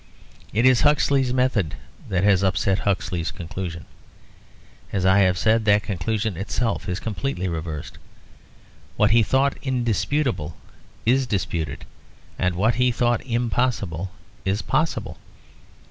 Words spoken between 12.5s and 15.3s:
what he thought impossible is possible.